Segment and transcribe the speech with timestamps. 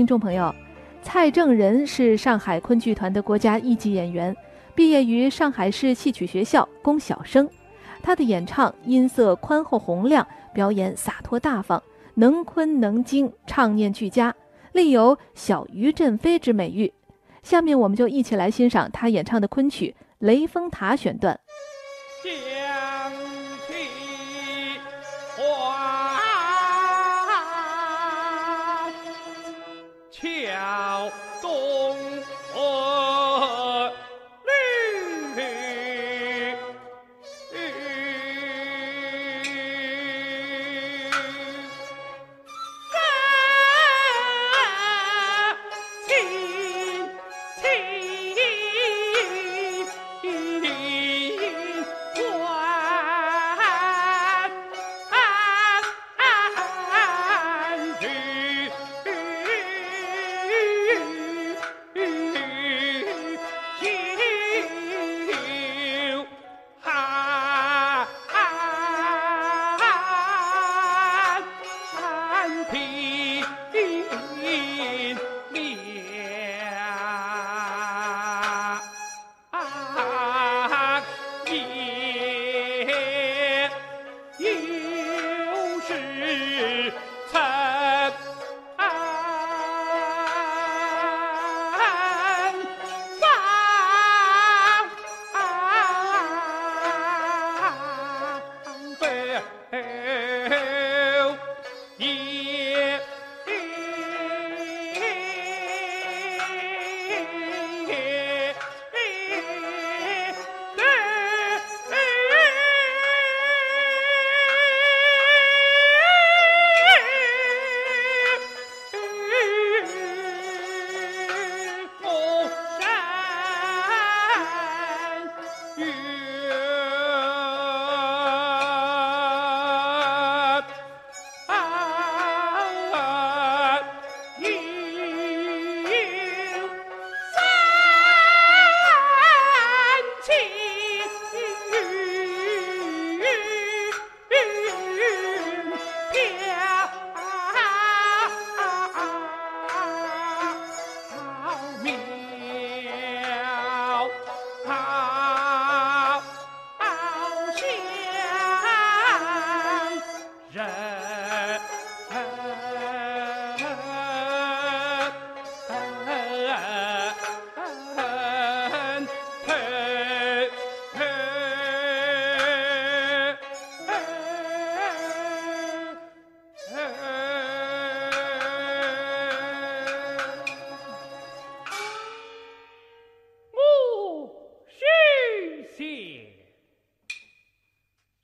[0.00, 0.54] 听众朋友，
[1.02, 4.34] 蔡正仁是上海昆剧团的国家一级演员，
[4.74, 7.46] 毕业于上海市戏曲学校工小生。
[8.02, 11.82] 他的演唱音色宽厚洪亮，表演洒脱大方，
[12.14, 14.34] 能昆能京，唱念俱佳，
[14.72, 16.90] 立有“小于振飞”之美誉。
[17.42, 21.38] 下面我们就一起来欣赏他演唱的昆曲《雷峰塔》选段。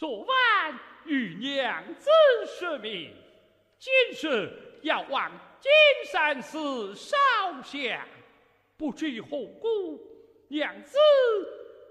[0.00, 2.08] 昨晚与娘子
[2.58, 3.14] 说明，
[3.78, 3.92] 今
[4.30, 4.50] 日
[4.80, 5.30] 要往
[5.60, 5.70] 金
[6.10, 7.18] 山寺烧
[7.62, 8.08] 香，
[8.78, 9.28] 不知何
[9.60, 10.00] 故，
[10.48, 10.96] 娘子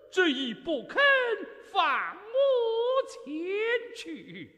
[0.09, 1.00] 执意不肯
[1.72, 3.31] 放我前
[3.96, 4.56] 去，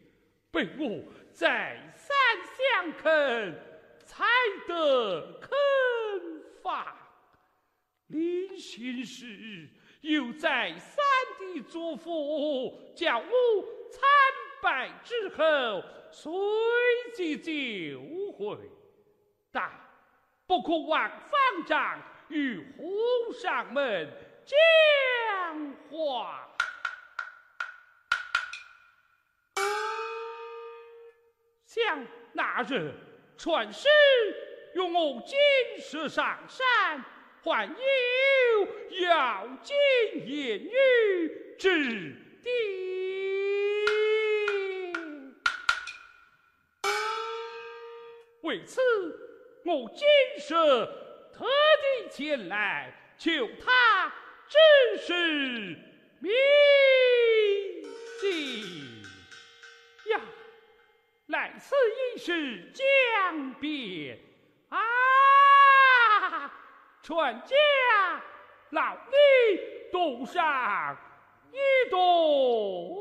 [0.49, 2.15] 被我再三
[2.55, 3.53] 相恳，
[4.05, 4.23] 才
[4.65, 5.51] 得肯
[6.63, 6.87] 放。
[8.07, 9.67] 临行时
[10.01, 11.03] 又在三
[11.39, 13.23] 弟嘱咐，叫我
[13.89, 14.01] 参
[14.61, 15.83] 拜之后。
[16.13, 16.29] 随
[17.15, 18.57] 即就回，
[19.49, 19.71] 但
[20.45, 24.11] 不可忘方丈与和尚们
[24.43, 26.49] 讲话。
[31.65, 32.93] 想那日
[33.37, 33.87] 传师
[34.73, 35.37] 用我金
[35.79, 37.01] 石上山，
[37.43, 37.73] 还有
[39.07, 39.75] 要金
[40.27, 42.49] 言语之地。
[48.41, 48.79] 为此，
[49.65, 50.07] 我今
[50.37, 50.39] 日
[51.33, 53.31] 特地前来求
[53.63, 54.13] 他
[54.47, 54.57] 指
[54.99, 55.77] 示
[56.19, 56.29] 秘
[58.19, 59.01] 籍
[60.11, 60.21] 呀！
[61.27, 64.19] 来此一事将变
[64.69, 64.77] 啊！
[67.03, 67.55] 全家
[68.69, 70.95] 老李赌上
[71.51, 73.00] 一赌。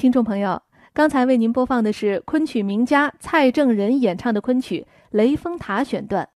[0.00, 0.62] 听众朋友，
[0.94, 6.26] 刚才为您播放的是昆曲名家蔡正仁演唱的昆曲《雷峰塔》选段。